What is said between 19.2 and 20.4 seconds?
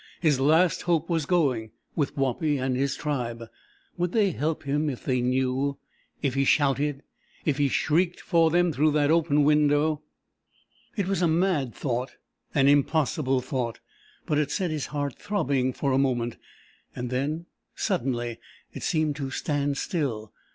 stand still.